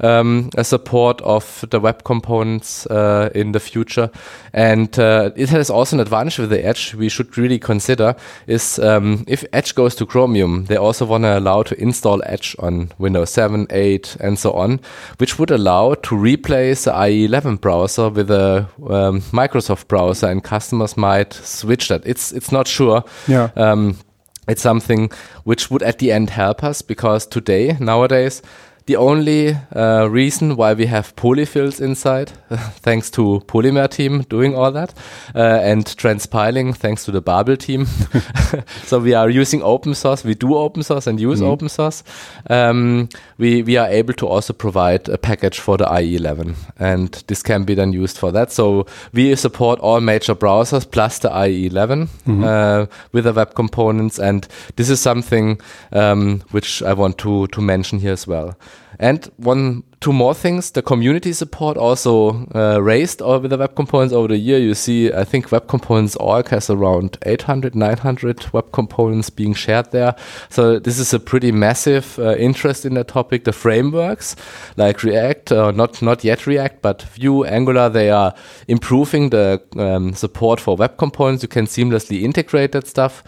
[0.00, 4.10] um, a support of the web components uh, in the future.
[4.52, 8.14] And uh, it has also an advantage with the Edge we should really consider
[8.46, 12.56] is um, if Edge goes to Chromium, they also want to allow to install Edge
[12.58, 14.80] on Windows 7, 8, and so on,
[15.18, 20.96] which would allow to replace the IE11 browser with a um, Microsoft browser, and customers
[20.96, 22.02] might switch that.
[22.06, 23.04] It's it's not sure.
[23.28, 23.50] Yeah.
[23.56, 23.98] Um,
[24.46, 25.10] it's something
[25.44, 28.42] which would at the end help us because today, nowadays,
[28.86, 32.30] the only uh, reason why we have polyfills inside,
[32.82, 34.92] thanks to Polymer team doing all that,
[35.34, 37.86] uh, and transpiling, thanks to the Babel team.
[38.84, 40.22] so we are using open source.
[40.22, 42.04] We do open source and use open source.
[42.50, 47.42] Um, we we are able to also provide a package for the IE11, and this
[47.42, 48.52] can be then used for that.
[48.52, 52.08] So we support all major browsers plus the IE11
[52.44, 55.58] uh, with the web components, and this is something
[55.92, 58.54] um, which I want to to mention here as well.
[58.98, 60.70] And one, two more things.
[60.70, 64.58] The community support also uh, raised over the web components over the year.
[64.58, 69.90] You see, I think web components org has around 800, 900 web components being shared
[69.90, 70.14] there.
[70.48, 73.44] So this is a pretty massive uh, interest in the topic.
[73.44, 74.36] The frameworks
[74.76, 78.34] like React, uh, not not yet React, but Vue, Angular, they are
[78.68, 81.42] improving the um, support for web components.
[81.42, 83.24] You can seamlessly integrate that stuff.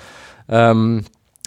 [0.48, 1.04] Um,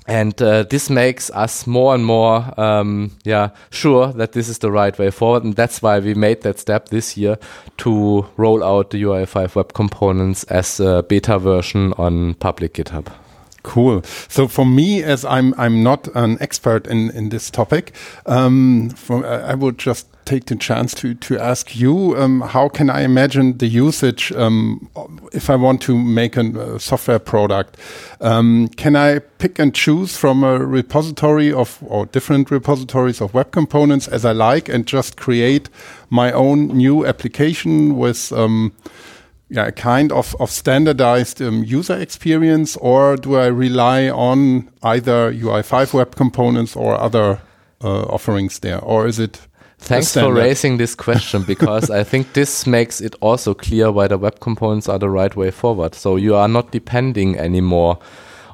[0.09, 4.71] and uh, this makes us more and more, um, yeah, sure that this is the
[4.71, 7.37] right way forward, and that's why we made that step this year
[7.77, 13.05] to roll out the UI5 web components as a beta version on public GitHub.
[13.61, 14.01] Cool.
[14.29, 17.93] So for me, as I'm I'm not an expert in in this topic,
[18.25, 22.89] um, for, I would just take the chance to to ask you, um, how can
[22.89, 24.89] I imagine the usage um,
[25.33, 27.77] if I want to make a uh, software product?
[28.21, 33.51] Um, can I pick and choose from a repository of or different repositories of web
[33.51, 35.69] components as I like, and just create
[36.09, 38.71] my own new application with um,
[39.49, 45.33] yeah, a kind of, of standardized um, user experience, or do I rely on either
[45.33, 47.41] UI5 web components or other
[47.83, 49.48] uh, offerings there, or is it?
[49.79, 54.17] Thanks for raising this question because I think this makes it also clear why the
[54.17, 55.95] web components are the right way forward.
[55.95, 57.97] So you are not depending anymore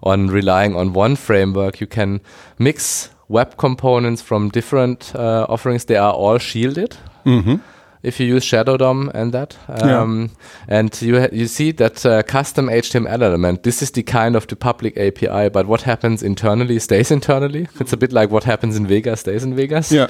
[0.04, 1.82] on relying on one framework.
[1.82, 2.22] You can
[2.60, 5.86] mix web components from different uh, offerings.
[5.86, 6.96] They are all shielded.
[7.26, 7.60] Mhm.
[8.06, 9.58] If you use Shadow DOM and that.
[9.68, 10.30] Um,
[10.68, 13.64] And you you see that uh, custom HTML element.
[13.64, 17.68] This is the kind of the public API, but what happens internally stays internally.
[17.80, 19.92] It's a bit like what happens in Vegas stays in Vegas.
[19.92, 20.08] Yeah.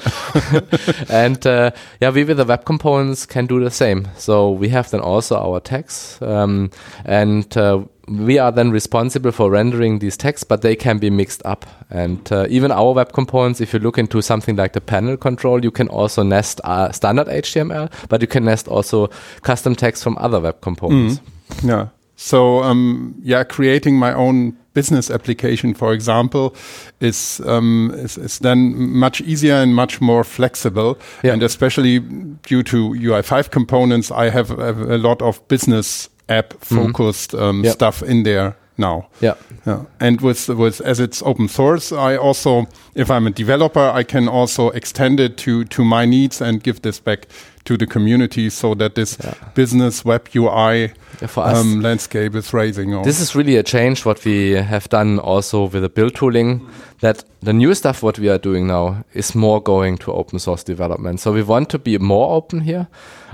[1.10, 1.70] and uh,
[2.00, 4.08] yeah, we with the web components can do the same.
[4.16, 6.70] So we have then also our tags, um,
[7.04, 11.44] and uh, we are then responsible for rendering these texts, but they can be mixed
[11.44, 11.66] up.
[11.90, 15.64] And uh, even our web components, if you look into something like the panel control,
[15.64, 19.08] you can also nest uh, standard HTML, but you can nest also
[19.42, 21.20] custom text from other web components.
[21.62, 21.88] Yeah.
[22.16, 26.54] So, um, yeah, creating my own business application, for example,
[27.00, 30.98] is, um, is, is then much easier and much more flexible.
[31.22, 31.32] Yeah.
[31.32, 37.34] And especially due to UI5 components, I have, have a lot of business app focused
[37.34, 37.72] um, Yeah.
[37.72, 39.06] stuff in there now.
[39.22, 39.34] Yeah.
[39.66, 39.80] Yeah.
[40.00, 44.28] And with with as it's open source, I also, if I'm a developer, I can
[44.28, 47.26] also extend it to to my needs and give this back
[47.64, 49.34] to the community so that this Yeah.
[49.54, 52.94] business web UI Yeah, um, landscape is raising.
[52.94, 53.02] on.
[53.04, 56.60] This is really a change what we have done also with the build tooling
[57.00, 60.62] that the new stuff what we are doing now is more going to open source
[60.64, 61.20] development.
[61.20, 62.86] So we want to be more open here.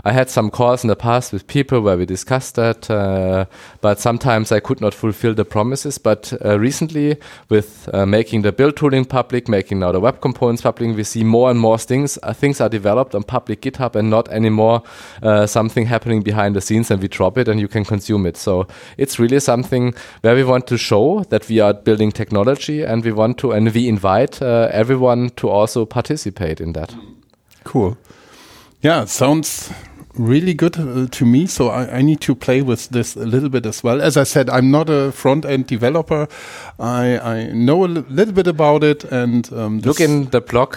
[0.04, 3.44] I had some calls in the past with people where we discussed that, uh,
[3.80, 5.98] but sometimes I could not fulfill the promises.
[5.98, 10.62] But uh, recently, with uh, making the build tooling public, making now the web components
[10.62, 12.18] public, we see more and more things.
[12.22, 14.82] Uh, things are developed on public GitHub and not anymore
[15.22, 18.36] uh, something happening behind the scenes, and we drop it and you can consume it.
[18.36, 23.04] So it's really something where we want to show that we are building technology, and
[23.04, 26.92] we want to, and we invite uh, everyone to also participate in that.
[27.62, 27.96] Cool.
[28.80, 29.72] Yeah, sounds
[30.14, 31.46] really good uh, to me.
[31.46, 34.00] So I, I need to play with this a little bit as well.
[34.02, 36.28] As I said, I'm not a front end developer.
[36.78, 40.76] I, I know a little bit about it and um, Look in the blog.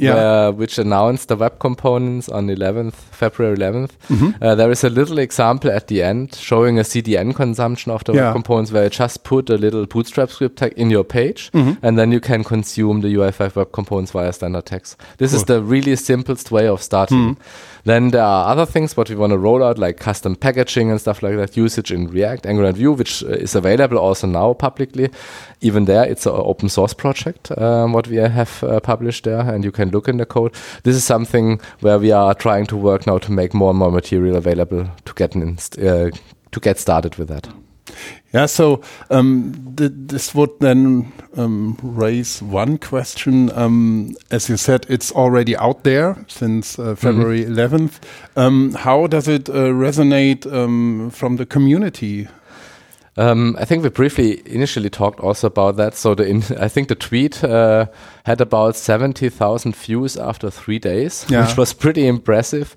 [0.00, 0.14] Yeah.
[0.14, 3.90] Where, which announced the web components on 11th February 11th.
[4.40, 8.12] Uh, there is a little example at the end showing a CDN consumption of the
[8.12, 8.26] Yeah.
[8.26, 11.98] web components where you just put a little Bootstrap script tag in your page, and
[11.98, 14.96] then you can consume the UI5 web components via standard text.
[15.16, 17.36] This is the really simplest way of starting.
[17.88, 21.00] Then there are other things what we want to roll out, like custom packaging and
[21.00, 24.52] stuff like that, usage in React, Angular, and Vue, which uh, is available also now
[24.52, 25.08] publicly.
[25.62, 29.64] Even there, it's an open source project, um, what we have uh, published there, and
[29.64, 30.52] you can look in the code.
[30.82, 33.90] This is something where we are trying to work now to make more and more
[33.90, 36.10] material available to get an uh,
[36.50, 37.48] to get started with that.
[38.32, 43.50] Yeah, so um, th this would then um, raise one question.
[43.56, 48.00] Um, as you said, it's already out there since uh, February 11th.
[48.36, 52.28] Um, how does it uh, resonate um, from the community?
[53.18, 55.94] Um, I think we briefly initially talked also about that.
[55.94, 57.86] So the in, I think the tweet uh,
[58.24, 61.44] had about seventy thousand views after three days, Yeah.
[61.46, 62.76] which was pretty impressive.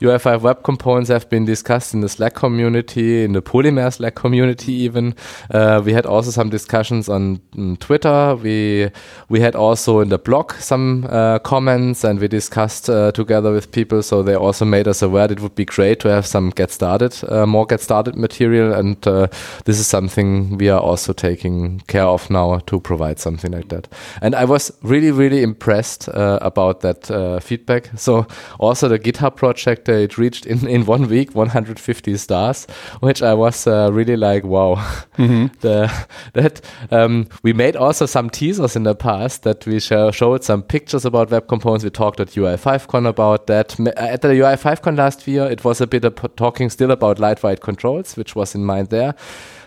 [0.00, 4.72] UI5 web components have been discussed in the Slack community, in the Polymer Slack community
[4.72, 5.14] even.
[5.48, 8.34] Uh, we had also some discussions on, mm, Twitter.
[8.34, 8.90] We
[9.28, 13.70] we had also in the blog some uh, comments, and we discussed uh, together with
[13.70, 14.02] people.
[14.02, 16.72] So they also made us aware that it would be great to have some get
[16.72, 19.28] started, uh, more get started material, and uh,
[19.66, 23.88] this is something we are also taking care of now to provide something like that.
[24.22, 27.90] And I was really really impressed uh, about that uh, feedback.
[27.96, 28.26] So
[28.58, 32.66] also the GitHub project, uh, it reached in in one week 150 stars,
[33.00, 34.74] which I was uh, really like wow.
[35.16, 35.90] the,
[36.32, 36.60] that
[36.90, 41.04] um, we made also some teasers in the past that we show, showed some pictures
[41.04, 41.84] about web components.
[41.84, 43.78] We talked at UI5Con about that.
[43.96, 48.16] At the UI5Con last year, it was a bit of talking still about lightweight controls,
[48.16, 49.14] which was in mind there.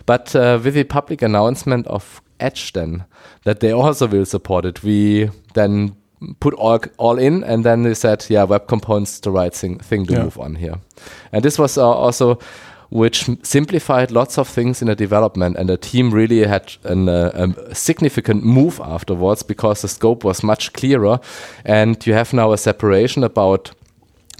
[0.05, 3.05] But uh, with the public announcement of Edge, then
[3.43, 5.95] that they also will support it, we then
[6.39, 10.05] put all all in, and then they said, yeah, web components the right thing thing
[10.07, 10.23] to Yeah.
[10.23, 10.75] move on here.
[11.31, 12.37] And this was uh, also
[12.89, 17.31] which simplified lots of things in the development, and the team really had an, uh,
[17.69, 21.19] a significant move afterwards because the scope was much clearer,
[21.65, 23.71] and you have now a separation about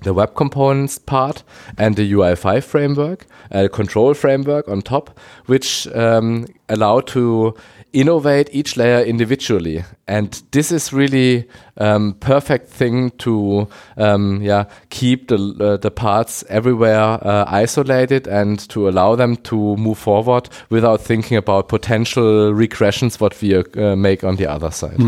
[0.04, 1.44] the web components part
[1.78, 7.56] and the UI5 framework, a control framework on top, which um, allow to
[7.96, 9.84] innovate each layer individually.
[10.08, 13.68] And this is really um, perfect thing to
[13.98, 19.78] um, yeah keep the uh, the parts everywhere uh, isolated and to allow them to
[19.78, 25.00] move forward without thinking about potential regressions what we uh, make on the other side.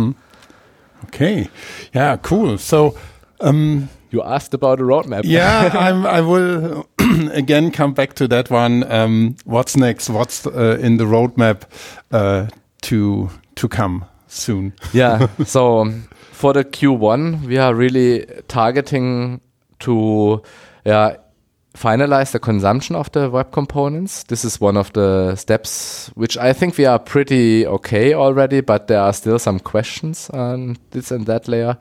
[1.06, 1.50] Okay,
[1.94, 2.58] yeah, cool.
[2.58, 2.96] So.
[3.40, 5.22] Um, You asked about a roadmap.
[5.26, 6.88] yeah, I'm, I will
[7.32, 8.84] again come back to that one.
[8.92, 10.10] Um, what's next?
[10.10, 11.64] What's uh, in the roadmap
[12.12, 12.48] uh,
[12.84, 14.74] to to come soon?
[14.94, 15.28] yeah.
[15.46, 19.42] So um, for the Q1, we are really targeting
[19.80, 20.42] to
[20.86, 21.18] yeah,
[21.76, 24.24] finalize the consumption of the web components.
[24.24, 28.88] This is one of the steps which I think we are pretty okay already, but
[28.88, 31.78] there are still some questions on this and that layer.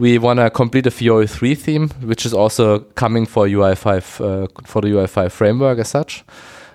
[0.00, 4.48] We want to complete a Fiori 3 theme, which is also coming for UI5 uh,
[4.64, 6.24] for the UI5 framework as such.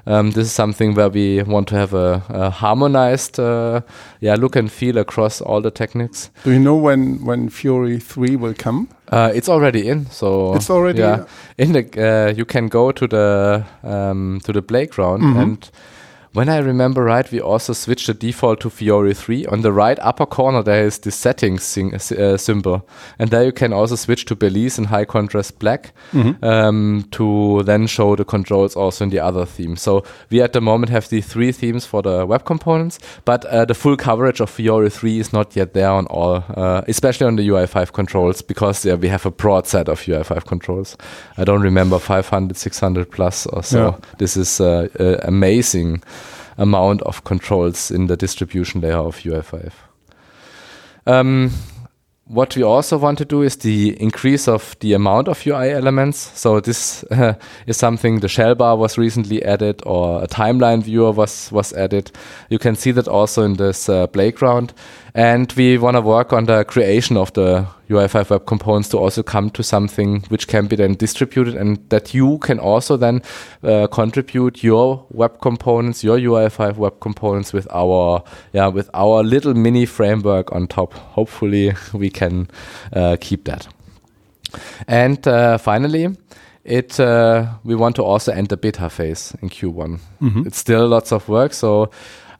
[0.05, 3.81] Um, this is something where we want to have a, a harmonized uh,
[4.19, 6.29] yeah, look and feel across all the techniques.
[6.43, 8.89] Do you know when, when Fiori 3 will come?
[9.11, 11.25] Uh, it's already in, so it's already yeah.
[11.57, 11.81] in the.
[11.97, 15.41] Uh, you can go to the um, to the playground Mhm.
[15.41, 15.71] and
[16.35, 19.45] when I remember right, we also switched the default to Fiori 3.
[19.47, 22.85] On the right upper corner, there is the settings uh, symbol.
[23.17, 26.43] And there you can also switch to Belize in high contrast black Mhm.
[26.43, 29.75] um, to then show the controls also in the other theme.
[29.77, 33.65] So we at the moment have the three themes for the web components, but uh,
[33.65, 37.37] the full coverage of Fiori 3 is not yet there on all, uh, especially on
[37.37, 40.97] the UI5 controls, because yeah, we have a broad set of UI5 controls.
[41.37, 43.77] I don't remember 500, 600 plus or so.
[43.79, 43.93] Yeah.
[44.17, 46.01] This is uh, uh, amazing
[46.57, 49.71] amount of controls in the distribution layer of UI5.
[51.07, 51.51] Um,
[52.27, 56.17] what we also want to do is the increase of the amount of UI elements.
[56.17, 57.35] So this uh,
[57.67, 62.11] is something the shell bar was recently added, or a timeline viewer was was added.
[62.49, 64.73] You can see that also in this uh, playground.
[65.15, 69.23] And we want to work on the creation of the UI5 web components to also
[69.23, 73.21] come to something which can be then distributed, and that you can also then
[73.63, 79.53] uh, contribute your web components, your UI5 web components with our yeah with our little
[79.53, 80.93] mini framework on top.
[80.93, 82.49] Hopefully, we can
[82.91, 83.69] uh, keep that.
[84.85, 86.09] And uh, finally,
[86.65, 89.99] it uh, we want to also end the beta phase in Q1.
[90.21, 90.45] Mhm.
[90.45, 91.89] It's still lots of work, so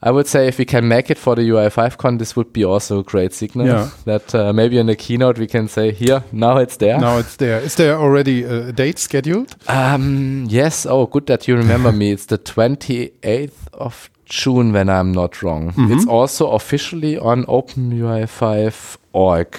[0.04, 3.00] I would say if we can make it for the UI5Con, this would be also
[3.00, 3.66] a great signal.
[3.68, 3.90] Yeah.
[4.06, 7.00] That uh, maybe in the keynote we can say, here, now it's there.
[7.00, 7.60] Now it's there.
[7.60, 9.56] Is there already a date scheduled?
[9.68, 10.86] Um, yes.
[10.86, 12.12] Oh, good that you remember me.
[12.12, 15.72] It's the 28th of June, when I'm not wrong.
[15.74, 15.92] Mhm.
[15.96, 19.58] It's also officially on OpenUI5.org.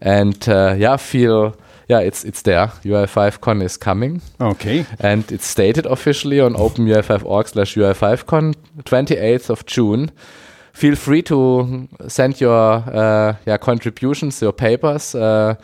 [0.00, 1.54] And uh, yeah, feel
[1.88, 2.68] yeah, it's it's there.
[2.84, 4.86] UI5Con is coming, Okay.
[5.00, 8.54] and it's stated officially on OpenUI5.org slash UI5Con,
[8.84, 10.10] 28th of June.
[10.72, 15.14] Feel free to send your uh, yeah contributions, your papers.
[15.14, 15.54] Uh,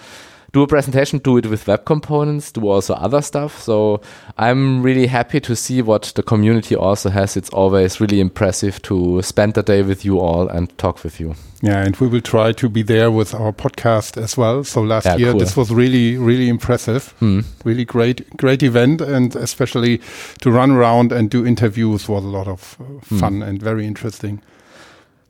[0.52, 3.60] do a presentation, do it with web components, do also other stuff.
[3.62, 4.00] So
[4.36, 7.36] I'm really happy to see what the community also has.
[7.36, 11.34] It's always really impressive to spend the day with you all and talk with you.
[11.62, 14.64] Yeah, and we will try to be there with our podcast as well.
[14.64, 15.40] So last Yeah, year, cool.
[15.40, 17.14] this was really, really impressive.
[17.20, 17.40] Hmm.
[17.64, 20.00] Really great, great event, and especially
[20.40, 23.18] to run around and do interviews was a lot of uh, Hmm.
[23.18, 24.40] fun and very interesting.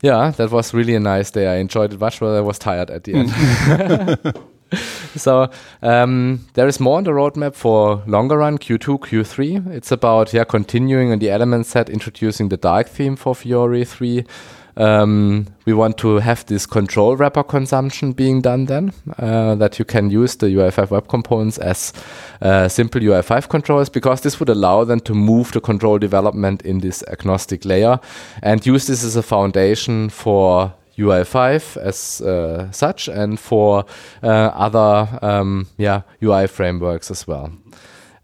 [0.02, 1.46] Yeah, that was really a nice day.
[1.48, 4.34] I enjoyed it much, but I was tired at the end.
[5.16, 5.50] so
[5.82, 9.72] um, there is more on the roadmap for longer run Q2, Q3.
[9.72, 14.24] It's about yeah continuing on the element set, introducing the dark theme for Fiori 3.
[14.76, 19.84] Um, we want to have this control wrapper consumption being done then, uh, that you
[19.84, 21.92] can use the UI5 web components as
[22.40, 26.78] uh, simple UI5 controllers, because this would allow them to move the control development in
[26.78, 27.98] this agnostic layer
[28.42, 33.84] and use this as a foundation for UI5 as uh, such and for
[34.22, 37.52] uh, other um, yeah UI frameworks as well.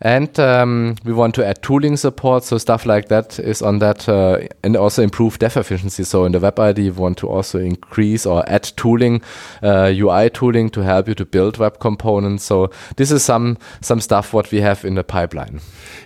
[0.03, 4.07] And um, we want to add tooling support, so stuff like that is on that,
[4.07, 6.05] uh, and also improve dev efficiency.
[6.05, 9.23] So in the web IDE, we want to also increase or add tooling,
[9.62, 12.45] uh, UI tooling to help you to build web components.
[12.45, 15.61] So this is some some stuff what we have in the pipeline.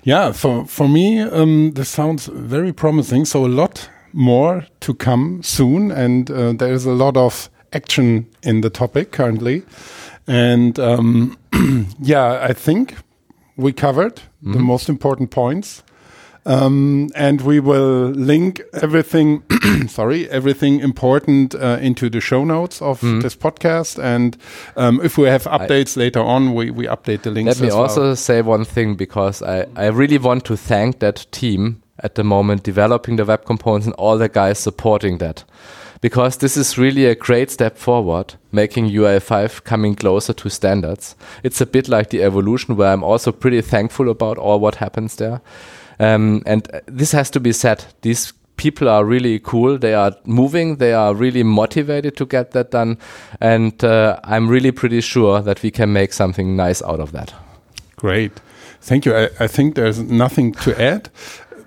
[0.04, 3.24] Yeah, for for me, um, this sounds very promising.
[3.24, 8.26] So a lot more to come soon, and uh, there is a lot of action
[8.42, 9.62] in the topic currently.
[10.26, 11.38] And um,
[12.00, 12.96] yeah, I think
[13.56, 15.82] we covered the most important points.
[16.46, 19.42] Um, and we will link everything,
[19.88, 24.02] sorry, everything important uh, into the show notes of this podcast.
[24.02, 24.38] And
[24.74, 27.60] um, if we have updates later on, we, we update the links.
[27.60, 27.82] Let me well.
[27.82, 32.24] also say one thing because I, I really want to thank that team at the
[32.24, 35.44] moment developing the web components and all the guys supporting that.
[36.00, 41.14] Because this is really a great step forward, making UI5 coming closer to standards.
[41.42, 45.16] It's a bit like the evolution where I'm also pretty thankful about all what happens
[45.16, 45.42] there.
[45.98, 47.84] Um, and this has to be said.
[48.00, 49.78] These people are really cool.
[49.78, 50.76] They are moving.
[50.76, 52.98] They are really motivated to get that done.
[53.40, 57.34] And uh, I'm really pretty sure that we can make something nice out of that.
[57.96, 58.32] Great.
[58.82, 59.14] Thank you.
[59.14, 61.10] I, I think there's nothing to add.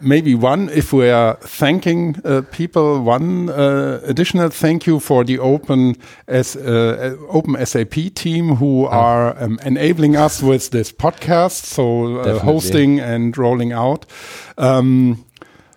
[0.04, 5.40] Maybe one, if we are thanking uh, people, one uh, additional thank you for the
[5.40, 5.96] open
[6.28, 8.90] as uh, open SAP team who oh.
[8.90, 14.06] are um, enabling us with this podcast, so uh, hosting and rolling out.
[14.58, 15.26] Um,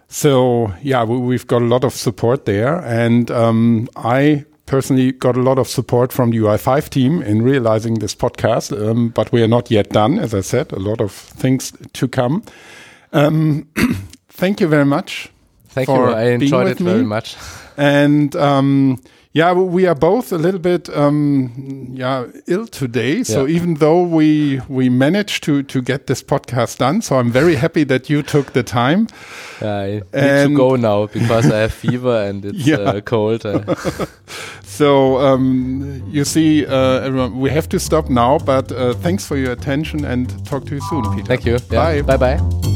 [0.08, 5.36] so yeah, we, have got a lot of support there, and um, I personally got
[5.36, 9.42] a lot of support from the UI5 team in realizing this podcast, um, but we
[9.42, 10.18] are not yet done.
[10.18, 12.42] As I said, a lot of things to come.
[13.12, 13.68] Um,
[14.36, 15.30] thank you very much.
[15.68, 15.94] Thank you.
[15.94, 17.36] I enjoyed it very much.
[17.78, 19.02] And um,
[19.36, 23.22] yeah, we are both a little bit um, yeah ill today.
[23.22, 23.56] So yeah.
[23.56, 27.84] even though we we managed to to get this podcast done, so I'm very happy
[27.84, 29.08] that you took the time.
[29.60, 32.76] Yeah, I and need to go now because I have fever and it's yeah.
[32.76, 33.44] uh, cold.
[33.46, 34.06] Uh.
[34.62, 38.38] so um, you see, uh, everyone, we have to stop now.
[38.38, 41.26] But uh, thanks for your attention and talk to you soon, Peter.
[41.26, 41.58] Thank you.
[41.68, 42.00] Bye.
[42.02, 42.75] Bye bye.